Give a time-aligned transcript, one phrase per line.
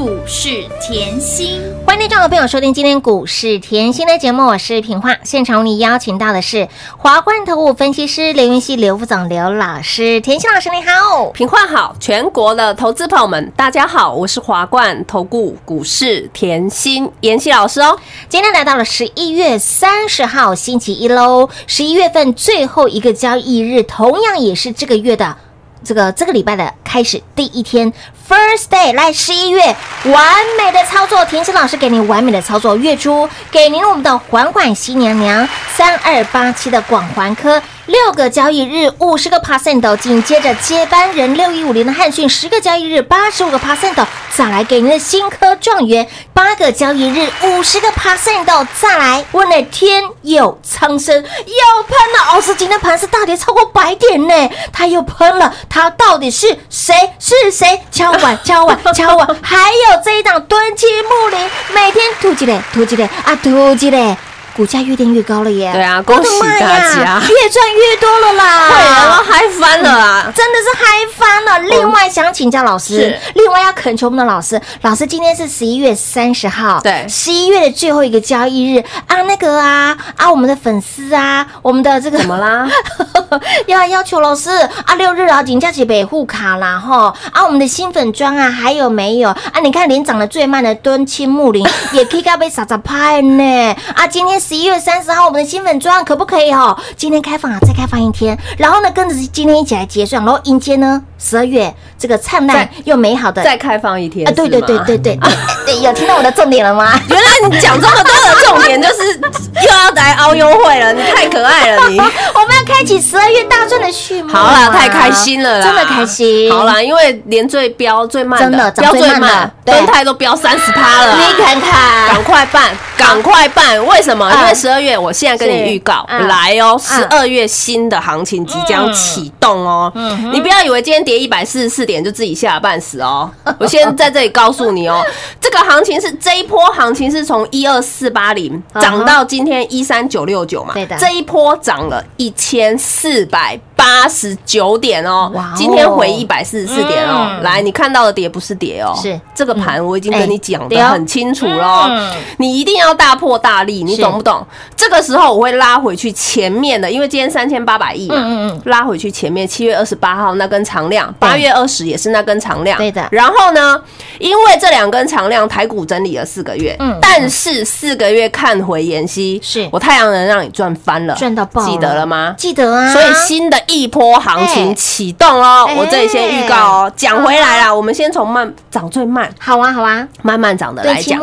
[0.00, 1.60] 股市甜心。
[1.86, 5.14] 欢迎听众朋友收听今天股市甜心的节目，我是平化。
[5.24, 6.66] 现场为你邀请到的是
[6.96, 10.18] 华冠投顾分析师刘云熙、刘副总、刘老师。
[10.22, 17.98] 甜心老师你好，平话好，全国的投资朋友们，大家好，我是华冠投顾股市甜心妍希老师哦。
[18.26, 25.36] 今天来到了十一月三十号星期一喽，十一月份最后一个交易日，同样也是这个月的。
[25.82, 27.90] 这个这个礼拜的开始第一天
[28.30, 29.60] ，first day，来十一月
[30.04, 30.14] 完
[30.56, 32.76] 美的操作，田心老师给您完美的操作。
[32.76, 55.52] 月初给您我们的缓缓新娘娘三二八七的广环科六个交易日五十个 percent，紧接着接班人六一五零的汉讯十个交易日八十五个 percent，再来给您的新科状元八个交易日五十个 percent，再来问了天有苍生又喷了，老师今天盘是大跌超过百点呢，他又喷了。
[55.68, 56.94] 他到底是谁？
[57.18, 57.82] 是谁？
[57.90, 59.26] 敲碗，敲碗， 敲碗！
[59.42, 61.38] 还有这一档蹲起木林，
[61.74, 64.16] 每天突击嘞，突击嘞，啊，突击嘞！
[64.60, 65.70] 股价越垫越高了耶！
[65.72, 68.68] 对啊，恭喜大家，越赚越多了啦！
[68.68, 70.32] 会员都嗨翻了啊！
[70.36, 70.84] 真的是嗨
[71.16, 71.58] 翻了。
[71.60, 82.68] 另外想请教老师，另外要恳求我们的老师，老师今天是十一月三十号，对，十一月的最后一个交易日啊，那个啊啊，我们的粉丝啊，我们的这个怎么啦？
[83.66, 84.50] 要要求老师
[84.84, 89.60] 啊，六日啊，紧假期北户卡啦哈啊，我们的新粉砖啊，还有没有啊？
[89.62, 94.06] 你看连涨得最慢的敦亲木林也可以被傻傻拍呢啊！
[94.06, 96.76] 今天十一月三十号，我们的新粉砖可不可以哦？
[96.96, 104.32] 今天开放啊，再开放一天，然后呢，跟着今天一起来结算，然后迎接呢十二月这个灿烂又美好的再开放一天啊！
[104.34, 105.16] 对对对对对
[105.64, 106.98] 对，有听到我的重点了吗？
[107.08, 109.20] 原来你讲这么多的重点，就是
[109.62, 111.96] 又要来凹优惠了，你太可爱了你！
[112.34, 116.50] 我们要开启十二月大赚的序幕，好啦，太开心了啦，真的开心。
[116.50, 123.86] 好啦，因为连最标最慢真的标最慢，动态都标三十趴了，你看看，赶快办，赶快办！
[123.86, 124.39] 为什么？
[124.40, 129.92] 因为十二月，我现在跟你预告来哦，十二月新的行情即将启动哦。
[130.32, 133.30] 你不要以为今天跌一百四十四点就自己吓半死哦。
[133.58, 135.04] 我先在这里告诉你哦，
[135.40, 145.32] 这个行情是这一波行情是从一二四八零涨到今天一三九六九嘛，对的，这一波涨了一千四百八十九点哦。
[145.56, 147.40] 今天回一百四十四点哦。
[147.42, 154.46] 来，你看到的跌不是跌哦，是这个盘我已经跟你讲的很清楚了，你一定要大破大立，你懂不懂？
[154.76, 163.08] 这个时候我会拉回去前面的，因为今天三千八百亿嘛，嗯嗯拉回去前面七月二十八号那根长量，八月二十也是那根长量，对的。
[163.10, 163.80] 然后呢，
[164.18, 172.34] 因为这两根长量，台股整理了四个月，嗯，但是四个月看回妍希，是我太阳能让你赚翻了，赚到爆，记得了吗？
[172.36, 172.92] 记得啊。
[172.92, 181.20] 所以新的一波行情启动哦，我这里先预告哦，讲回来啦，我们先从慢涨最慢，好啊好啊，慢慢涨的来讲，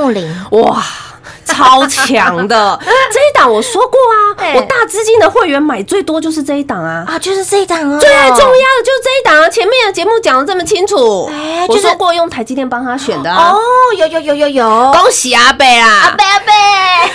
[0.51, 0.81] 哇。
[1.45, 2.79] 超强的。
[3.11, 7.05] 这一档，我说过啊，我大资金的会员买最多就是这一档啊。
[7.07, 9.49] 啊，就是这一档啊，最重要的就是这一档啊。
[9.49, 11.29] 前面的节目讲的这么清楚，
[11.67, 13.51] 我说过用台积电帮他选的啊。
[13.51, 13.59] 哦，
[13.97, 16.51] 有有有有有，恭喜阿贝啦，阿贝阿贝，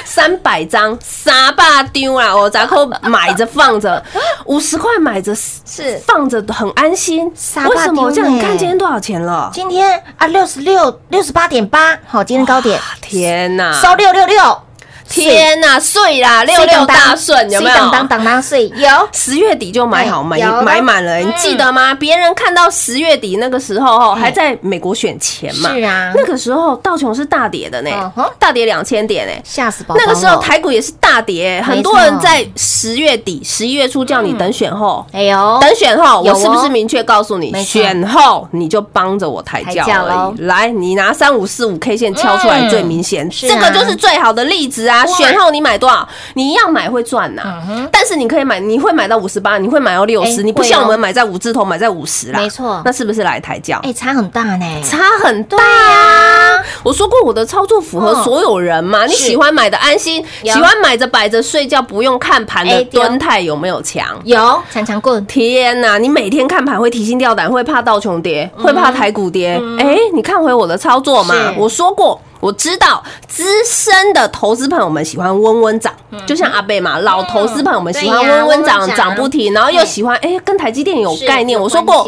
[0.05, 1.63] 三百张三百
[1.93, 4.03] 丢啊，我杂扣买着放着，
[4.47, 6.01] 五十块买着是。
[6.07, 7.27] 放着很安心。
[7.69, 8.11] 为什么？
[8.11, 8.35] 这样？
[8.35, 9.51] 你看今天多少钱了？
[9.53, 14.72] 今天啊六十六六十八点八，好，今天高点，天哪，收六六六。
[15.13, 16.43] 天呐，碎啦！
[16.45, 17.77] 六六大顺有没有？
[17.77, 18.89] 当当当当碎有。
[19.13, 21.95] 十月底就买好买买满了，你记得吗？
[21.95, 25.71] 别人看到十月底那个时候还在美国选钱嘛？
[25.75, 27.91] 是啊，那个时候道琼是大跌的呢，
[28.39, 30.01] 大跌两千点呢，吓死宝宝。
[30.01, 35.05] 那个时候台股也是大跌，很多人在十月底、十一月初叫你等选后。
[35.13, 40.43] 哎呦，等选后，我是不是明确告诉你，选后你就帮着我抬轿而已？
[40.47, 45.02] 来，你拿三五四五 K 线敲出来最明显，这个就是最好的例子啊！
[45.07, 46.09] 选后你买多少？
[46.35, 47.43] 你一样买会赚呐。
[47.91, 52.41] 但是你可以买，你会买到五十八，你会买到六十，你不像我们买在五字头，买在五十啦。
[52.41, 53.81] 没错，那是不是来抬轿？
[53.83, 56.63] 哎，差很大呢，差很大啊！
[56.83, 59.07] 我说过我的操作符合所有人嘛。
[59.07, 64.07] 你喜欢买的安心，喜欢买着摆着睡觉不用看盘的蹲态有没有强？
[64.25, 65.25] 有强强棍。
[65.27, 65.99] 天哪！
[65.99, 69.61] 你每天看盘会提心吊胆，会怕道琼跌，会怕台股跌。
[69.79, 71.35] 哎，你看回我的操作嘛。
[71.57, 72.21] 我说过。
[72.43, 75.95] 我知道资深的投资朋友们喜欢温温涨，
[76.27, 79.15] 就像阿贝嘛，老投资朋友们喜欢温温涨涨。
[79.15, 81.59] 不停，然后又喜欢哎跟台积电有概念。
[81.59, 82.05] 我说过，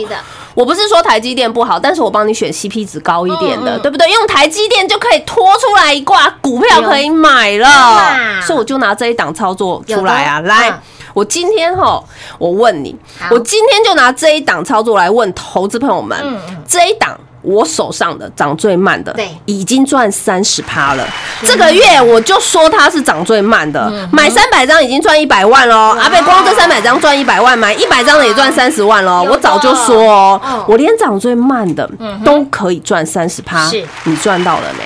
[0.54, 4.10] 我不是说台积电不好，但是我帮你选 CP 值高一点的，对不对？
[4.10, 10.76] 用台积电就可以拖出来一挂股票可以买了，所以我就拿这一档操作出来啊，来。
[11.12, 12.02] 我今天哈，
[12.38, 12.96] 我问你，
[13.30, 16.18] 我今天就拿这一档操作来问投资朋友们，
[16.66, 21.06] 这一档我手上的涨最慢的，对，已经赚三十趴了。
[21.42, 25.96] 这个月我就说它是涨最慢的，买三百张已经赚一百万喽。
[26.00, 29.24] 阿贝光这三百张赚一百万，买一百张的也赚三十万喽。
[29.28, 31.88] 我早就说哦，我连涨最慢的
[32.24, 33.70] 都可以赚三十趴，
[34.04, 34.84] 你赚到了没？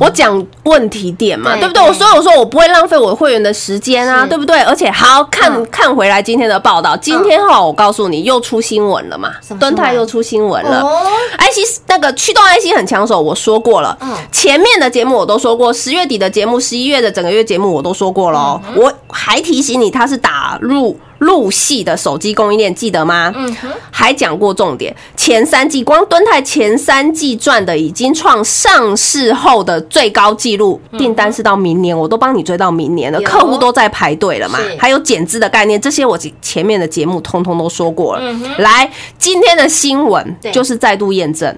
[0.00, 1.82] 我讲问题点嘛，对不对？
[1.82, 4.60] 我所以我说我不会浪费我会员的时间啊，对不对？
[4.62, 10.82] 而且好看看回来今天的报道，今天哈，我告诉你又出新闻了嘛，敦泰又出新闻了。
[11.38, 13.96] IC 那个驱动 IC 很抢手，我说过了。
[14.32, 18.60] 前面的节目我都说过，十月底的节目、十一月的整个月节目我都说过了。
[18.74, 20.98] 我还提醒你，它是打入。
[21.18, 23.32] 陆系的手机供应链记得吗？
[23.34, 34.58] 嗯哼，还讲过重点，前三季光敦泰前三季赚的已经创上市后的最高纪录，订单是到明年，我都帮你追到明年了，客户都在排队了嘛。
[34.78, 38.22] 还有减资的概念，这些我前面的节目通通都说过了。
[38.58, 41.54] 来，今天的新闻就是再度验证。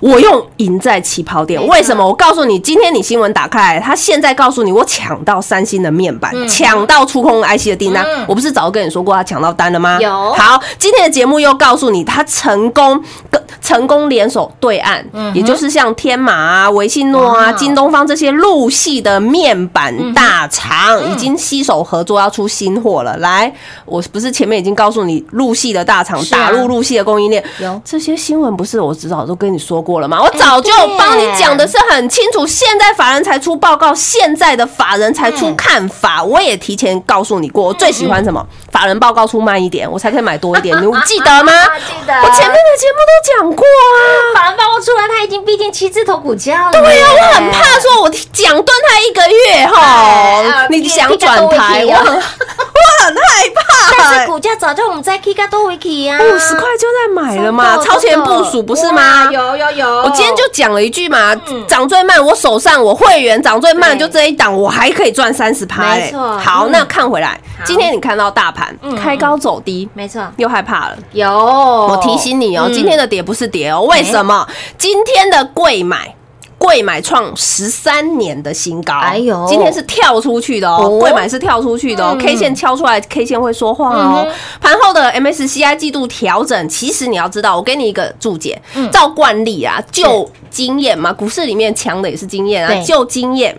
[0.00, 2.06] 我用赢在起跑点，为什么？
[2.06, 9.98] 我告诉你，今天你新闻打开，他现在告诉你，我抢到三星的面板，抢到触控 IC 的订单，我不是早就跟你说过他抢到单了吗？
[10.00, 10.32] 有。
[10.34, 15.02] 好，今天的节目又告诉你，他成功跟成功联手对岸，
[15.32, 23.16] 也就是像天马啊、维信诺啊、京东方这些陆系的面板大厂，已经携手合作要出新货了。
[23.16, 23.50] 来，
[23.86, 29.70] 我不是前面已经告诉你，陆系的大厂打入陆系的供应链，有这些新闻不是我知道都跟你说。
[29.70, 30.20] 说过了吗？
[30.20, 38.44] 我早就帮你讲的是很清楚，现在法人才出报告，现在的法人才出看法，我也提前告诉你过，我最喜欢什么？
[38.72, 41.52] 法人报告出慢一点，我才可以买多一点，你 记得吗？
[41.86, 42.12] 记得。
[42.14, 43.98] 我前面的节目都讲过啊。
[44.34, 46.72] 法人报告出来，他已经逼近七字头股价了。
[46.72, 53.94] 对呀，我很怕说，我讲断他一个月哈，你想转台，我很 我很害怕。
[53.98, 59.28] 但是股价早就我们在 K 加多维 K 呀，五十块就在买了嘛，超前部署不是吗？
[59.30, 59.88] 有有有。
[60.02, 61.34] 我今天就讲了一句嘛，
[61.68, 65.94] 涨最慢，我手上我会员涨最慢，就这一档，我还可以赚三十趴。
[65.94, 66.38] 没错。
[66.38, 70.98] 好，那看回来，今天你看到大盘开高走低，没错，又害怕了。
[71.12, 74.46] 有，我提醒你哦，今天的跌不是跌哦，为什么？
[74.78, 76.14] 今天的贵买。
[76.60, 84.30] 贵买创十三年的新高，哎呦，今天是跳出去的哦，贵买是跳出去的哦，K 线敲出来，K 线会说话哦。
[84.60, 88.60] 盘后的 MSCI 季度调整，其实你要知道，我给你一个注解，
[88.92, 93.56] 照惯例啊，就经验嘛，股市里面强的也是经验啊，就经验。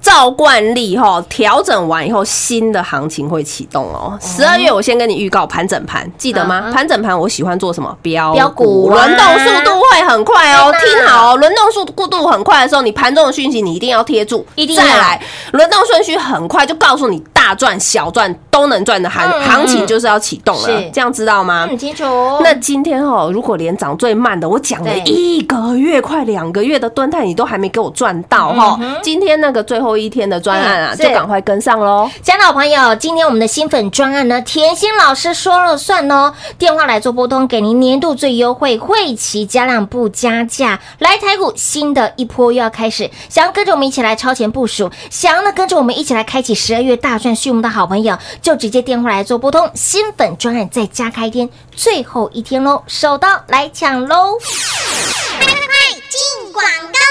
[0.00, 4.16] 照惯例哈，调整完以后，新的行情会启动哦。
[4.20, 6.70] 十二月我先跟你预告盘整盘，记得吗？
[6.72, 7.94] 盘整盘我喜欢做什么？
[8.00, 10.72] 标标股轮动速度会很快哦。
[10.72, 15.20] 听好，轮动速度很快的时候，你盘中的讯息你一定要贴住，一定再来。
[15.52, 21.66] 轮动顺序很快，就告诉你大赚小赚都能赚的行行情就是要启动了，这样知道吗？
[21.68, 22.04] 很清楚。
[22.42, 28.78] 那今天哦，如果连涨最慢的，我讲了一个月快两个月的蹲态，你都还没给我赚到哈。
[29.02, 29.87] 今天那个最后。
[29.88, 32.10] 后一天的专案啊，就赶快跟上喽！
[32.22, 36.30] 亲爱的朋友，今天我们的新粉专案呢，甜心老师说了算哦。
[36.58, 40.78] 电话来做拨通，给您年度最优惠，会期加量不加价。
[40.98, 49.70] 来台股新的一波又要开始，想要跟着我们一起来超前部署，想要呢跟着我们一起来开启十二月大赚序幕的好朋友，就直接电话来做拨通。
[49.74, 54.36] 新粉专案再加开天，最后一天喽，手到来抢喽！
[55.38, 57.07] 快快快，进广告！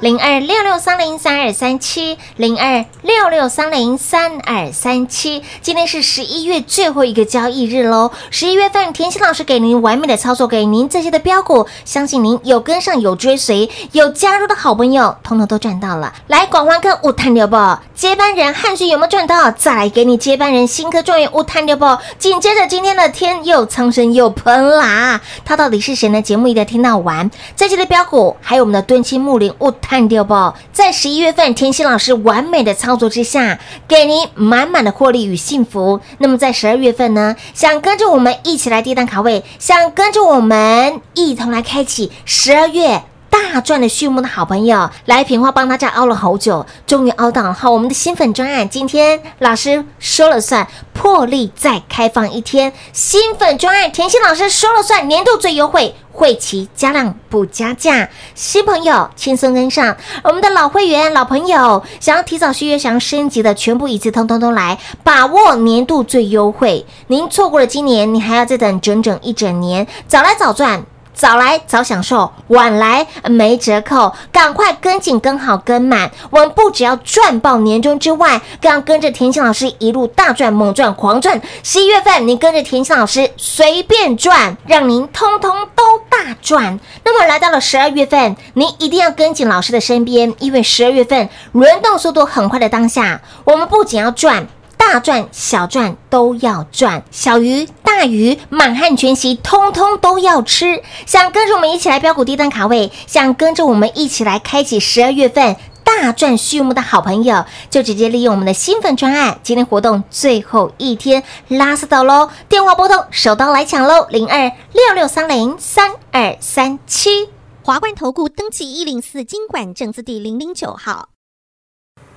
[0.00, 5.42] 零二六六三零三二三七，零二六六三零三二三七。
[5.62, 8.10] 今天是十一月最后一个交易日喽。
[8.30, 16.12] 十一月份，田心老师给您完美的操作，给您这些的标股，相信您有跟上、有追随、有加入的好朋友，通通都赚到了。
[16.26, 17.56] 来，广欢科五探六不？
[17.94, 19.50] 接班人汉逊有没有赚到？
[19.50, 21.98] 再来给你接班人新科状元五探六不？
[22.18, 26.20] 紧接着今天的天又苍生又喷啦，他到底是谁呢？
[26.20, 27.30] 节目一定要听到完。
[27.56, 29.69] 这期的标股，还有我们的敦亲木林五。
[29.70, 30.54] 探掉不？
[30.72, 36.00] 在十一月份，甜心老师完美的操作之下，给您满满的获利与幸福。
[36.18, 37.36] 那么在十二月份呢？
[37.54, 55.94] 想跟着我们一起来低档卡位，想跟着我们一同来开启十二月大赚的序幕的好朋友，来平花帮大家熬了好久，终于熬到好我们的新粉专案，今天老师说了算，破例再开放一天新粉专案，甜心老师说了算，年度最优惠。
[56.12, 66.84] 会期加量不加价，新朋友轻松跟上，我们的老会员、老朋友想要提早续约、想要升级的，全部一次通通都来，把握年度最优惠。
[67.06, 70.84] 您错过了今年，你还要再等整整一整年，早来早赚。
[71.20, 76.10] 早来早享受，晚来没折扣，赶快跟紧跟好跟满。
[76.30, 81.38] 我们不只要赚爆年终之外，更要跟着田心老师一路大赚猛赚狂赚。
[81.62, 86.80] 十一月份，你跟着田心老师随便赚，让您通通都大赚。
[87.04, 94.48] 那么来到了十二月份，您一定要跟紧老师的身边，因为十二月份轮动速度很快的当下，我们不仅要赚。
[94.80, 100.82] 大赚小赚都要赚，小鱼大鱼满汉全席通通都要吃。
[101.06, 112.30] 想跟着我们一起来标股低单卡位，想跟着我们一起来开启十二月份大赚序幕的好朋友，就直接利用我们的新粉专案，今天活动最后一天拉丝到喽！
[112.48, 114.06] 电话拨通，手刀来抢喽！
[114.08, 117.28] 零二六六三零三二三七
[117.62, 121.10] 华冠投顾登记一零四经管证字第零零九号，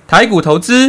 [0.08, 0.88] 台股投资。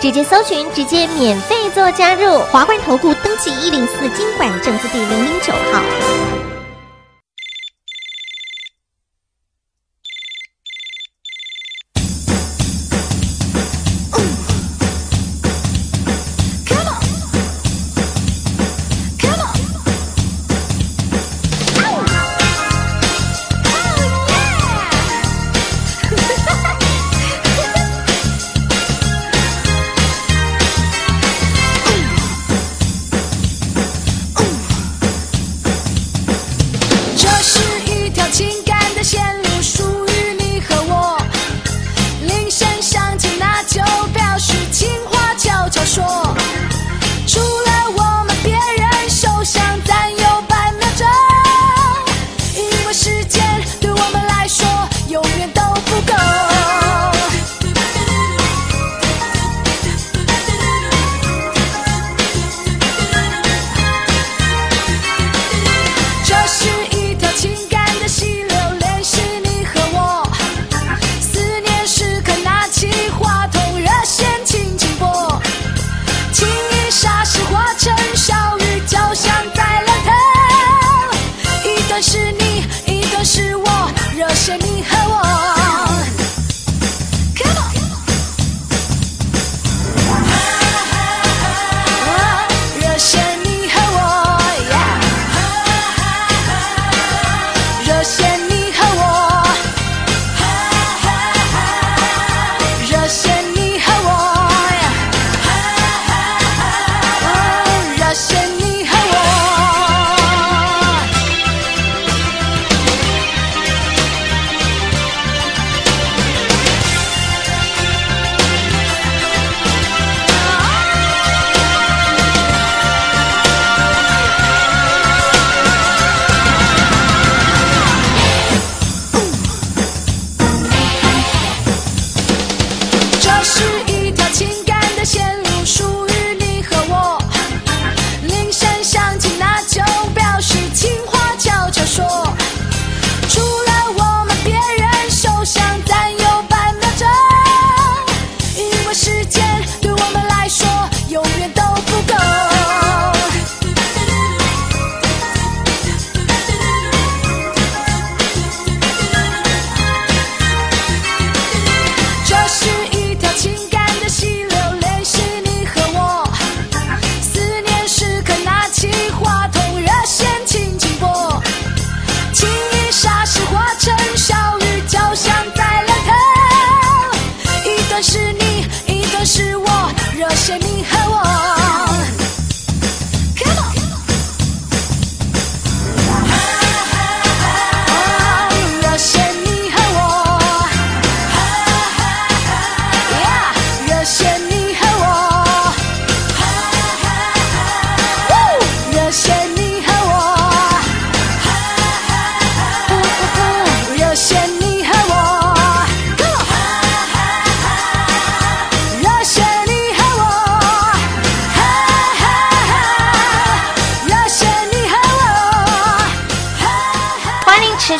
[0.00, 6.39] 直接搜寻，直接免费做加入，华冠投顾登记一零四经管证字第零零九号。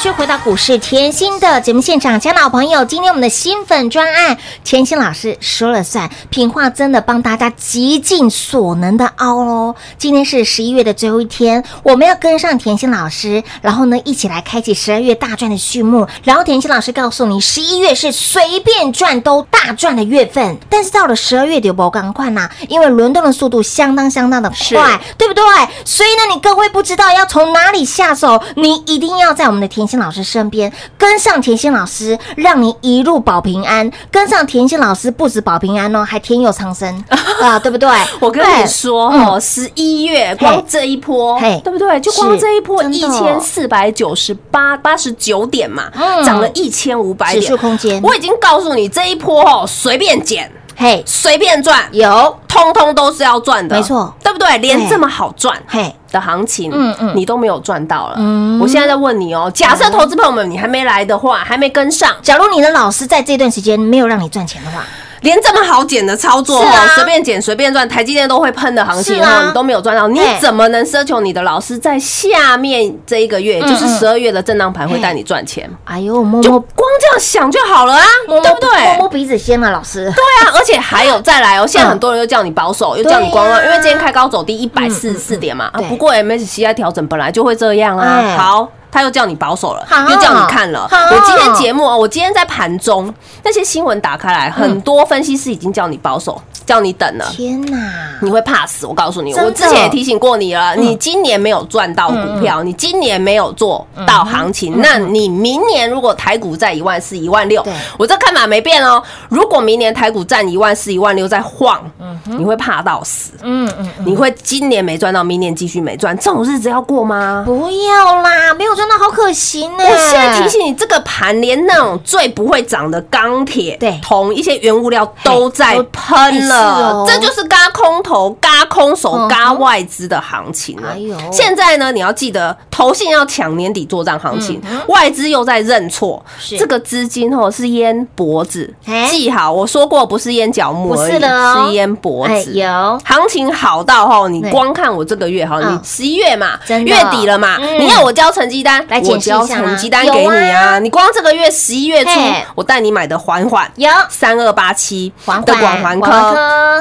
[0.00, 9.74] 去回到股市甜心的节目现场，亲爱的朋友，今天我们的新粉专案，甜心老师说了算，品话真的帮大家极尽所能的凹喽。
[9.98, 16.08] 今天是十一月的最后一天，我们要跟上甜心老师，然后呢，一起来开启十二月大赚的序幕。
[16.24, 25.44] 然后甜心老师告诉你，十一月是随便赚都大赚的月份，但是到了十二月就不赶快呐，因为轮动的速度相当相当的快，对不对？
[25.84, 29.89] 所以呢，你各位不知道要从哪里下手，你一定要在我们的甜。
[29.90, 33.90] 心老师身边跟上甜心老师，让你一路保平安。
[34.10, 37.02] 跟上甜心老师不止保平安哦，还天佑苍生
[37.40, 37.88] 啊，对不对？
[38.20, 41.98] 我跟你说哦，十一月光这一波，对不对？
[42.00, 45.90] 就光这一波一千四百九十八八十九点嘛，
[46.24, 48.00] 涨了一千五百点，指数空间。
[48.02, 54.56] 我已经告诉你，这一波哦，随便减，嘿，随便赚，有，通通都是要赚的，没错，对不对？
[54.58, 55.94] 连这么好赚，嘿。
[56.10, 58.14] 的行情，嗯嗯，你都没有赚到了。
[58.18, 64.82] 嗯我现在在问你哦，假设投资朋友们你还没来的话，还没跟上，假如你的老师在这段时间没有让你赚钱的话。
[65.22, 75.68] 连这么好捡的操作哦，随便捡随便赚，台积电都会喷的行情哦，你都没有赚到，你怎么能奢求你的老师在下面这一个月，就是十二月的震荡盘会带你赚钱？
[75.84, 78.70] 哎呦，摸摸，光这样想就好了啊，对不对？
[78.84, 80.04] 摸摸鼻子先了，老师。
[80.04, 85.70] 对啊，而且还有再来哦，现在很多人又叫你保守，又叫你观望，因为今天开高走低一百四十四点嘛。
[85.88, 88.36] 不过 MSCI 调整本来就会这样啊。
[88.36, 88.68] 好。
[88.90, 90.88] 他又叫你保守了，又叫你看了。
[90.90, 97.26] 我今天节目啊，我今天在盘中那些新闻打开来，很多分析师已经叫你保守，叫你等了。
[97.32, 97.76] 天哪，
[98.22, 98.86] 你会怕死！
[98.86, 100.74] 我告诉你，我之前也提醒过你了。
[100.76, 107.62] 你今年没有赚到股票，你今年没有做到行情，那你明年如果台股在一万四、一万六，
[107.98, 109.02] 我这看法没变哦。
[109.28, 111.80] 如果明年台股占一万四、一万六在晃，
[112.24, 113.32] 你会怕到死。
[113.42, 117.42] 嗯嗯，你会今年没赚到，明年继续没赚，这种日子要过吗？
[117.46, 118.70] 不要啦，没有。
[118.80, 119.84] 赚到好可惜呢！
[119.84, 126.59] 我现在提醒你，这个盘连那种最不会涨的钢铁、对铜一些原物料都在喷了，
[127.06, 130.94] 这就是嘎空头、嘎空手、嘎外资的行情了。
[131.32, 136.24] 现在呢，你要记得，投信要抢年底做账行情，外资又在认错，
[136.58, 138.72] 这个资金哦是淹脖子，
[139.10, 142.52] 记好，我说过不是淹脚木而已，是淹脖子。
[142.52, 148.84] 有行情好到哈，你光看我这个月哈，你十一月嘛，月底了嘛，你要我交成绩单。
[148.88, 150.78] 来我交成绩单给你啊！
[150.78, 152.10] 你光这个月十一月初，
[152.54, 153.88] 我带你买的环环有。
[154.08, 156.10] 三二八七的广环科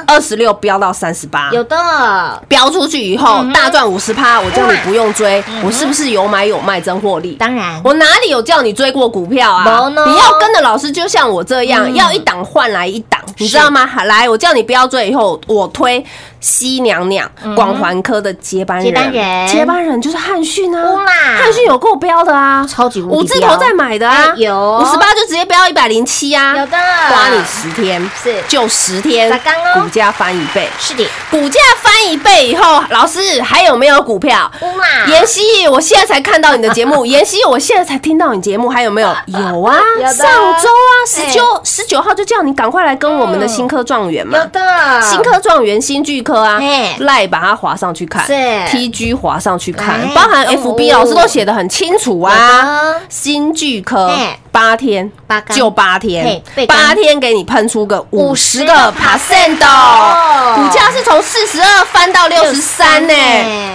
[0.07, 1.75] 二十六飙到三十八，有的
[2.47, 7.33] 飙出去以后大赚五十趴，我叫你不用追，我是不是有买有卖真获利？
[7.33, 9.89] 当然，我哪里有叫你追过股票啊？
[9.89, 13.89] 你要跟着老师，就像我这样，要一档换来一档，你知道吗？
[14.05, 16.05] 来，我叫你不要追，以后我推。
[16.39, 20.81] 西娘娘广环科的接班人，接班人，接班人就是汉逊啊！
[21.37, 24.79] 汉逊有够标的啊，超级五字头在买的啊，有。
[24.79, 26.77] 五十八就直接标一百零七啊，有的，
[27.09, 28.41] 花你十天是。
[28.47, 29.29] 就十天，
[29.73, 34.49] 股价翻一倍，是的，股价翻一倍以后，老师还有没有股票？
[35.07, 39.09] 妍希，我现在才看到你的节目， 妍希，我现在才听到你节目，还有没有？
[39.27, 39.77] 有啊，
[40.13, 40.25] 上
[40.61, 46.23] 周啊，十九十九号就叫你赶快来跟我们的新科状元嘛，有的，新科状元新巨。
[46.29, 46.59] 科啊，
[46.99, 48.23] 赖把它划上去看
[48.67, 52.95] ，TG 划上去看，包含 FB 老师都写的很清楚啊。
[53.09, 54.11] 新巨科
[54.51, 59.65] 八天八就八天，八天给你喷出个五十个 percent 的
[60.55, 63.13] 股价是从四十二翻到六十三呢，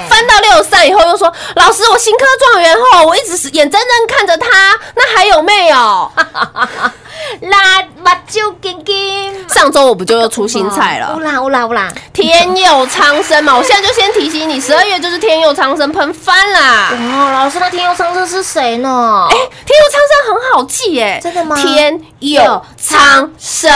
[0.08, 4.48] 翻到六十三以后又说老师我新科状元后，我一直是眼睁睁看着他，
[4.94, 6.10] 那还有没有？
[7.40, 11.14] 辣目睭金金，上周我不就又出新菜了？
[11.16, 11.88] 乌啦乌啦乌啦！
[12.12, 16.90] 天佑苍生嘛， 我现在就先提醒你，十二月就是天佑苍生喷翻啦！
[16.92, 19.26] 哦，老师，那天佑苍生是谁呢？
[19.30, 21.57] 哎，天佑苍生很好记哎，真的吗？
[21.57, 23.70] 天佑苍生，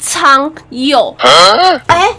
[0.00, 1.14] 苍佑，
[1.86, 2.10] 哎。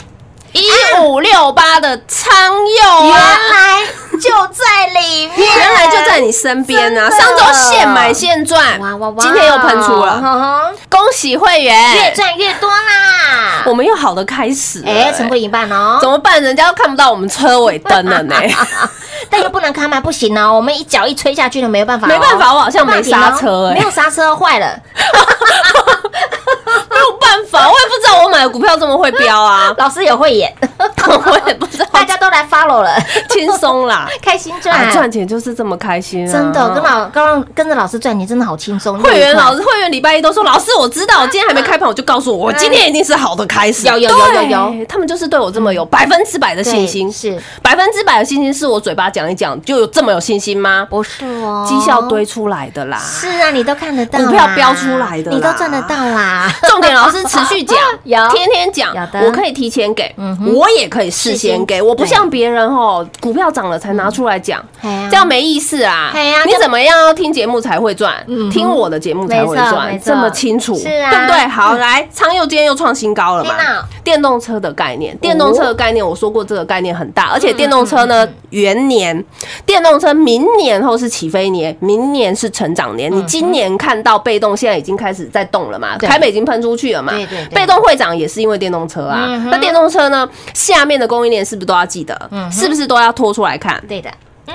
[0.58, 0.70] 一
[1.02, 3.84] 五六八的苍佑，原来
[4.22, 7.10] 就在里面，原来就在你身边啊。
[7.10, 9.15] 上周现买现赚，哇哇哇！
[9.20, 13.63] 今天又喷出了，恭喜会员，越赚越多啦！
[13.65, 15.98] 我们有好的开始，哎，成功一半哦。
[16.02, 16.41] 怎么办？
[16.41, 18.36] 人家都看不到我们车尾灯了呢。
[19.30, 20.00] 但又不能开吗？
[20.00, 24.67] 不行哦，我们一脚一吹下去就没有办法，没办法，我好像没刹车，没有刹车坏了。
[26.89, 29.74] 没有办法，我也不知道我买的股票这么会飙啊！
[29.78, 32.95] 老师也会演， 我也不知道，大家都来 follow 了，
[33.30, 38.98] 轻松啦， 开心赚，赚钱就是这么开心，真的跟老刚刚跟着老师赚钱真的好轻松。
[39.00, 43.86] 会员老师，会员礼拜一都说老师，我知道，今天还没开盘我就告诉我，我今天一定是好的开始。
[43.88, 47.38] 有有有有有，他们就是对我这么有百分之百的信心，是。
[47.62, 50.88] 百分之百的信心，是我嘴巴讲一讲就有这么有信心吗？
[50.89, 56.50] 不是哦，绩效堆出来的啦，是啊，你都看得到，股票标出来的，你都赚得到啦。
[56.67, 58.18] 重点老师持续讲，有。
[58.30, 60.14] 天天讲，我可以提前给，
[60.54, 66.12] 我也可以事先给，我不像别人哦，股票涨了才拿出来讲，这样没意思啊。
[66.46, 68.14] 你怎么样要听节目才会赚？
[68.52, 71.48] 听我的节目才会赚，这么清楚，对不对？
[71.48, 73.56] 好，来，昌佑今天又创新高了嘛？
[74.04, 79.24] 电动车的概念，电动车的概念，我说过这个概念很大，而且电动车呢，元年，
[79.65, 83.12] 电动车明年后是起飞年，明年是成长年。
[83.13, 85.98] 你今年看到被动现在已经开始在动了嘛？
[85.98, 87.12] 台北已经喷出去了嘛？
[87.13, 89.28] 对对，被动会涨也是因为电动车啊。
[89.52, 92.30] 那电动车呢，下面的供应链是不是都要记得？
[92.50, 93.84] 是不是都要拖出来看？
[93.88, 94.10] 对的。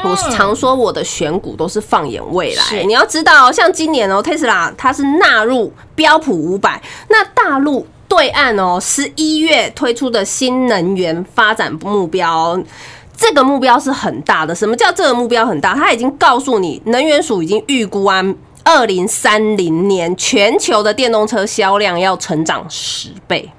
[0.05, 12.57] 我常说我的选股都是放眼未来，你要知道，像今年哦，Tesla 它是纳入标普五百，那大陆对岸哦，十一月推出的新能源发展目标，
[13.21, 14.55] 这个目标是很大的。
[14.55, 15.75] 什么叫这个目标很大？
[15.75, 18.25] 它已经告诉你，能源署已经预估啊，
[18.65, 23.51] 二零三零年全球的电动车销量要成长十倍。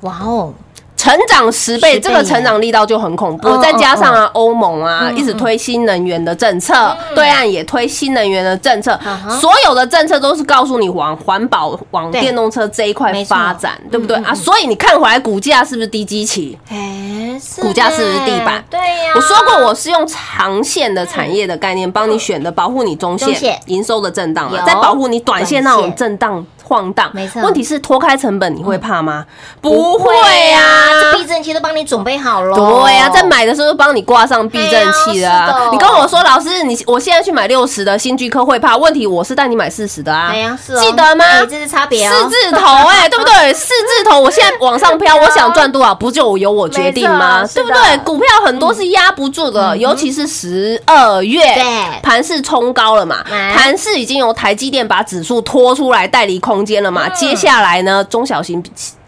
[0.00, 0.54] 哇哦！
[1.00, 3.56] 成长十倍，这个成长力道就很恐怖。
[3.56, 9.00] 再加上啊，欧盟啊一直推新能源的政策，对岸也推新能源的政策，
[9.40, 14.34] 所有的政策都是告诉你往环保、往电动车这一块发展，对不对啊？
[14.34, 16.58] 所以你看回来股价是不是低基期？
[16.68, 18.62] 哎，股价是不是地板？
[18.68, 19.12] 对呀。
[19.14, 26.44] 我说过我是用长线的产业的概念帮你选的，保护你中线营收的震荡，在保护你短线那种震荡。
[26.70, 27.42] 晃荡，没错。
[27.42, 29.26] 问题是脱开成本，你会怕吗？
[29.60, 30.14] 不会
[30.50, 30.60] 呀，
[31.02, 32.54] 这避震器都帮你准备好了。
[32.54, 35.68] 对呀，在买的时候帮你挂上避震器了。
[35.72, 38.76] 你跟我说，老师，你我现在去买六十的新巨科会怕？
[38.76, 40.28] 问题我是带你买四十的啊。
[40.30, 41.24] 哎呀，是记得吗？
[41.50, 43.32] 这是差别四字头，哎，对不对？
[43.52, 47.44] 四字头，我现在往上飘，我想赚多少，不就由我决定吗？
[47.52, 47.98] 对不对？
[48.04, 53.24] 股票很多是压不住的，尤其是十二月，对，盘势冲高了嘛，
[53.56, 56.59] 盘势已经由台积电把指数拖出来，带离空。
[56.60, 57.08] 空间了嘛？
[57.10, 58.04] 接下来呢？
[58.04, 58.62] 中小型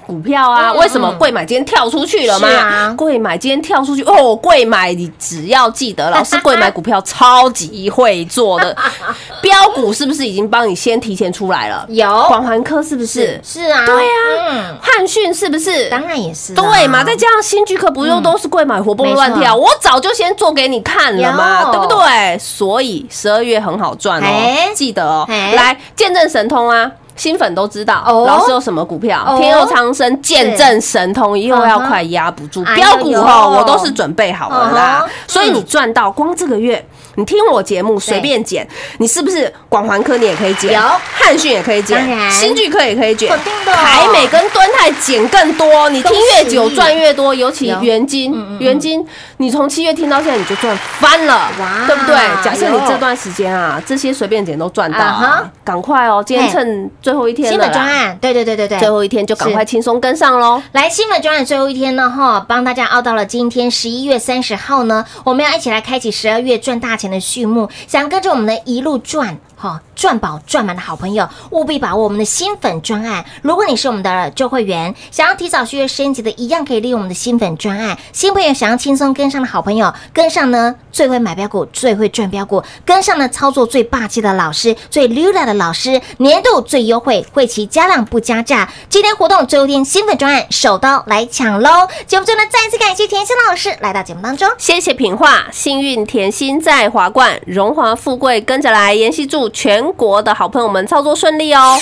[0.07, 2.93] 股票啊，为什么贵买今天跳出去了嘛？
[2.97, 8.75] 贵买今天跳出去哦，贵买你只要记得，老师贵买股票超级会做的，
[9.43, 11.85] 标股是不是已经帮你先提前出来了？
[11.91, 13.39] 有广环科是不是？
[13.45, 15.91] 是啊，对啊，汉讯是不是？
[15.91, 17.05] 当然也是，对嘛？
[17.05, 19.55] 再加上新巨科，不又都是贵买活蹦乱跳？
[19.55, 22.39] 我早就先做给你看了嘛，对不对？
[22.39, 24.27] 所以十二月很好赚哦，
[24.75, 26.91] 记得哦，来见证神通啊！
[27.17, 29.37] 新粉都知道，老师有什么股票？
[29.39, 35.07] 天佑长生、见证神通，以后要快压不住标股哈，我都是准备好了啦。
[35.27, 36.85] 所以你赚到光这个月。
[37.17, 38.67] 你听我节目随便剪，
[38.99, 40.73] 你是不是广环科你也可以剪？
[40.73, 40.81] 有
[41.15, 43.73] 汉讯也可以剪，新巨科也可以剪，肯定的。
[43.73, 47.35] 台美跟端泰剪更多，你听越久赚越多。
[47.35, 49.05] 尤其元金，元金，
[49.39, 51.51] 你从七月听到现在你就赚翻了，
[51.87, 52.15] 对不对？
[52.43, 56.23] 假设你这段时间啊，这些随便剪都赚到，赶快哦！
[56.25, 60.63] 今天趁最后一天新粉专案，对对对对对，最后一天就赶快轻松跟上喽。
[60.73, 69.37] 来，新粉专案最后一天呢，哈，帮大家熬到了今天十一月三十号呢，我们要一起来开启十二月赚大前的序幕，想跟着我们的一路转。
[69.63, 73.25] 好赚饱赚满的好朋友，务必把握我们的新粉专案。
[73.43, 77.97] 如果你是我们的旧会员，想要提早续约升级的，一样可以利用我们的新粉专案。
[78.13, 88.69] 新朋友想要轻松跟上的好朋友，跟上呢最会买标股、最会赚标股，跟上呢操作最霸气的老师、最溜达的老师，年度最优惠，会期加量不加价。
[88.89, 91.87] 今天活动最后一天，新粉专案手刀来抢喽！
[92.09, 99.52] 节目最后呢，再次感谢甜心老师来到节目当中，谢谢品画，幸运甜心在华冠，荣华富贵跟着来，妍希祝。
[99.53, 101.79] 全国的好朋友们操作顺利哦！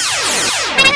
[0.76, 0.92] 快快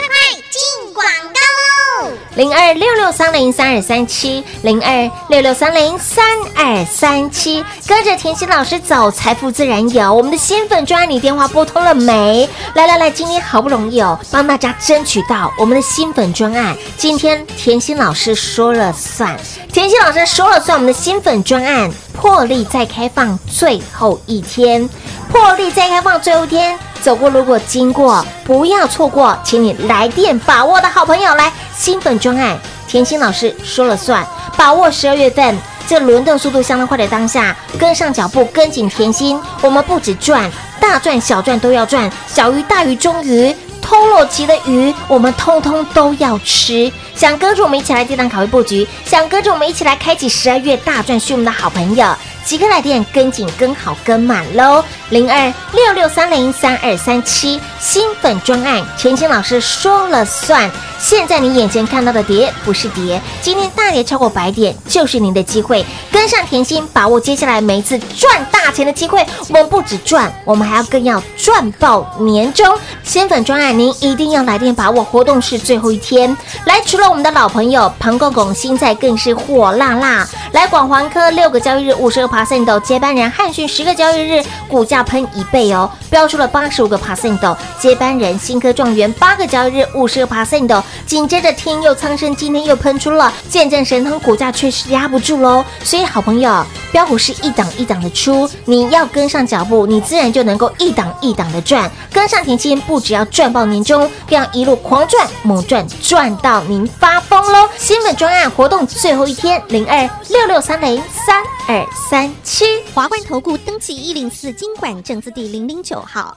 [0.51, 2.11] 进广告喽！
[2.37, 6.25] 零二六六三零三二三七，零二六六三零三
[6.57, 10.13] 二三七，跟着甜心老师走，财富自然有。
[10.13, 12.49] 我们的新粉专，你电话拨通了没？
[12.75, 16.77] 来来来，今天好不容易哦，帮大家争取到我们的新粉专案。
[16.97, 19.39] 今天甜心老师说了算，
[19.73, 24.89] 甜心老师说了算，我们的新粉专案破例再开放最后一天，
[25.35, 26.79] 破例再开放最后一天。
[27.03, 34.25] 走过路过经过，不要错过，请你来电把握的好朋友来新粉专案，甜心老师说了算，
[34.57, 46.91] 把握十二月份这轮动速度相当快的当下，跟上脚步，跟紧甜心，我们不止赚大赚小赚都要赚，小鱼大鱼中鱼，偷落期的鱼，我们通通都要吃。
[47.15, 52.07] 想跟着我们一起来低档考虑布局，想跟着我们一起来开启十二月大赚序幕的好朋友。
[52.45, 54.85] 即刻来电，跟紧、跟好、跟满喽！
[55.09, 60.71] 零二六六三零三二三七新粉专案，甜心老师说了算。
[60.99, 69.25] 现在你眼前看到的跌不是跌，今天大跌超过百点就是您的机会，跟上甜心，把握接下来每一次赚大钱的机会。
[69.49, 76.37] 我们不止赚，我们还要更要赚爆年终新粉专案，您一定要来电把握，活动是最后一天。
[76.67, 80.27] 来，除了我们的老朋友庞公公，现在更是火辣辣。
[80.53, 82.35] 来，广环科六个交易日五十个。
[82.35, 95.65] percent 接班人汉讯十个交易日股价喷一倍哦，标出了八十五个 percent 接班人新科状元八个交易日五十个 percent 紧接着天佑苍生今天又喷出了见证神通，股价确实压不住喽。
[95.85, 101.89] 所以好朋友，标股是一档一档的出，你要跟上脚步，你自然就能够一档一档的赚。
[102.13, 107.69] 跟上甜心，不只要赚爆年终，更要一路狂赚猛赚，赚到您发疯喽！
[107.77, 112.33] 新粉专案活动最后一天，零二六六三零三二三。
[112.43, 116.37] 七华冠投顾登记一零四经管证字第零零九号，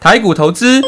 [0.00, 0.80] 台股投资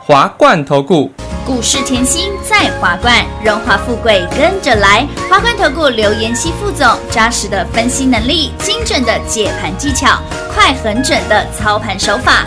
[0.00, 1.10] 华冠投顾。
[1.46, 5.08] 股市甜心在华冠，荣华富贵跟着来。
[5.30, 10.20] 华冠投顾刘延熙副总，扎实的分析能力，精准的解盘技巧，
[10.52, 12.46] 快狠准的操盘手法，